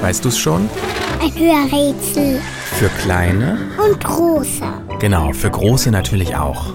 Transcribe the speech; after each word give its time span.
Weißt 0.00 0.24
du's 0.24 0.38
schon? 0.38 0.68
Ein 1.20 1.34
Hörrätsel. 1.34 2.40
Für 2.78 2.88
kleine? 3.00 3.58
Und 3.84 4.02
große. 4.02 4.62
Genau, 5.00 5.32
für 5.32 5.50
große 5.50 5.90
natürlich 5.90 6.36
auch. 6.36 6.72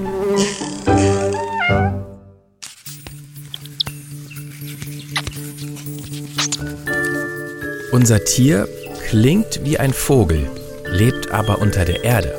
Unser 7.91 8.23
Tier 8.25 8.67
klingt 9.09 9.63
wie 9.63 9.77
ein 9.77 9.93
Vogel, 9.93 10.49
lebt 10.89 11.31
aber 11.31 11.59
unter 11.59 11.85
der 11.85 12.03
Erde. 12.03 12.33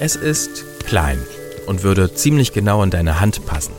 Es 0.00 0.14
ist 0.14 0.64
klein 0.86 1.18
und 1.66 1.82
würde 1.82 2.14
ziemlich 2.14 2.52
genau 2.52 2.82
in 2.82 2.90
deine 2.90 3.20
Hand 3.20 3.44
passen. 3.44 3.74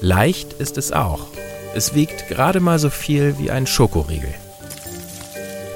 Leicht 0.00 0.54
ist 0.54 0.76
es 0.76 0.92
auch. 0.92 1.28
Es 1.74 1.94
wiegt 1.94 2.28
gerade 2.28 2.60
mal 2.60 2.78
so 2.78 2.90
viel 2.90 3.38
wie 3.38 3.50
ein 3.50 3.66
Schokoriegel. 3.66 4.34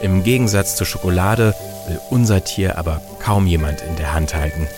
Im 0.02 0.25
Gegensatz 0.25 0.77
zur 0.77 0.87
Schokolade 0.87 1.55
will 1.88 2.01
unser 2.11 2.45
Tier 2.45 2.79
aber 2.79 3.01
kaum 3.19 3.47
jemand 3.47 3.80
in 3.80 3.97
der 3.97 4.12
Hand 4.12 4.35
halten. 4.35 4.69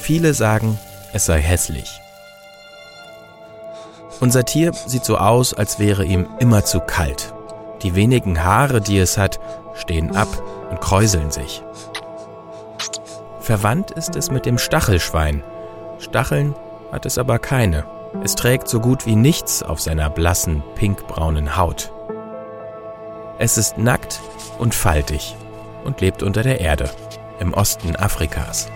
Viele 0.00 0.34
sagen, 0.34 0.78
es 1.12 1.26
sei 1.26 1.40
hässlich. 1.40 2.00
Unser 4.20 4.44
Tier 4.44 4.72
sieht 4.72 5.04
so 5.04 5.18
aus, 5.18 5.54
als 5.54 5.78
wäre 5.78 6.04
ihm 6.04 6.28
immer 6.38 6.64
zu 6.64 6.80
kalt. 6.80 7.32
Die 7.82 7.94
wenigen 7.94 8.44
Haare, 8.44 8.80
die 8.80 8.98
es 8.98 9.18
hat, 9.18 9.38
stehen 9.74 10.14
ab 10.14 10.28
und 10.70 10.80
kräuseln 10.80 11.30
sich. 11.30 11.62
Verwandt 13.40 13.92
ist 13.92 14.16
es 14.16 14.30
mit 14.30 14.44
dem 14.44 14.58
Stachelschwein. 14.58 15.42
Stacheln 15.98 16.54
hat 16.92 17.06
es 17.06 17.18
aber 17.18 17.38
keine. 17.38 17.84
Es 18.22 18.34
trägt 18.34 18.68
so 18.68 18.80
gut 18.80 19.06
wie 19.06 19.16
nichts 19.16 19.62
auf 19.62 19.80
seiner 19.80 20.10
blassen, 20.10 20.62
pinkbraunen 20.74 21.56
Haut. 21.56 21.92
Es 23.38 23.58
ist 23.58 23.78
nackt 23.78 24.20
und 24.58 24.74
faltig 24.74 25.36
und 25.84 26.00
lebt 26.00 26.22
unter 26.22 26.42
der 26.42 26.60
Erde, 26.60 26.90
im 27.38 27.54
Osten 27.54 27.96
Afrikas. 27.96 28.68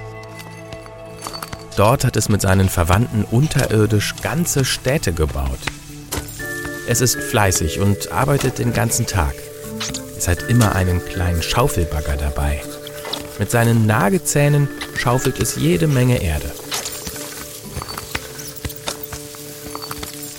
Dort 1.77 2.05
hat 2.05 2.17
es 2.17 2.29
mit 2.29 2.43
seinen 2.43 2.69
Verwandten 2.69 3.25
unterirdisch 3.25 4.15
ganze 4.23 4.65
Städte 4.65 5.13
gebaut. 5.13 5.61
Es 6.87 7.01
ist 7.01 7.17
fleißig 7.17 7.81
und 7.81 8.13
arbeitet 8.13 8.59
den 8.59 8.73
ganzen 8.73 9.07
Tag. 9.07 9.35
Es 10.17 10.29
hat 10.29 10.43
immer 10.49 10.75
einen 10.75 11.05
kleinen 11.05 11.43
Schaufelbagger 11.43 12.17
dabei. 12.17 12.61
Mit 13.39 13.51
seinen 13.51 13.87
Nagezähnen 13.87 14.69
schaufelt 14.97 15.41
es 15.41 15.57
jede 15.57 15.87
Menge 15.87 16.23
Erde. 16.23 16.53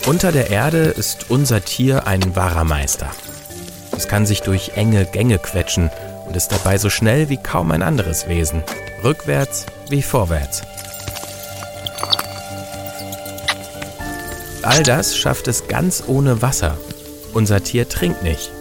Unter 0.08 0.32
der 0.32 0.50
Erde 0.50 0.86
ist 0.86 1.30
unser 1.30 1.64
Tier 1.64 2.08
ein 2.08 2.36
wahrer 2.36 2.64
Meister. 2.64 3.12
Es 3.96 4.08
kann 4.08 4.26
sich 4.26 4.42
durch 4.42 4.72
enge 4.76 5.06
Gänge 5.06 5.38
quetschen 5.38 5.92
und 6.28 6.36
ist 6.36 6.52
dabei 6.52 6.80
so 6.80 6.90
schnell 6.90 7.30
wie 7.30 7.38
kaum 7.38 7.72
ein 7.72 7.84
anderes 7.84 8.28
Wesen, 8.28 8.64
rückwärts 9.04 9.68
wie 9.90 10.02
vorwärts. 10.02 10.64
All 14.64 14.82
das 14.82 15.16
schafft 15.16 15.48
es 15.48 15.68
ganz 15.68 16.04
ohne 16.08 16.42
Wasser. 16.42 16.78
Unser 17.34 17.64
Tier 17.64 17.88
trinkt 17.88 18.24
nicht. 18.24 18.52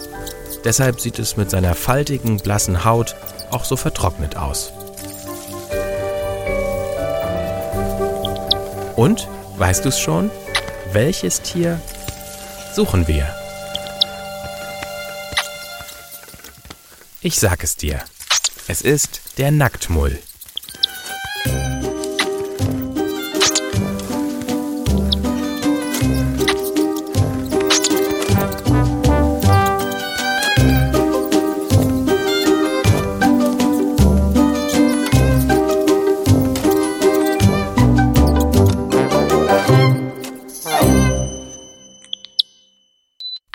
Deshalb 0.63 1.01
sieht 1.01 1.17
es 1.17 1.37
mit 1.37 1.49
seiner 1.49 1.73
faltigen, 1.73 2.37
blassen 2.37 2.85
Haut 2.85 3.15
auch 3.49 3.65
so 3.65 3.75
vertrocknet 3.75 4.37
aus. 4.37 4.71
Und, 8.95 9.27
weißt 9.57 9.85
du 9.85 9.89
es 9.89 9.99
schon? 9.99 10.29
Welches 10.93 11.41
Tier 11.41 11.79
suchen 12.75 13.07
wir? 13.07 13.33
Ich 17.21 17.39
sag 17.39 17.63
es 17.63 17.77
dir. 17.77 18.01
Es 18.67 18.81
ist 18.81 19.37
der 19.37 19.51
Nacktmull. 19.51 20.19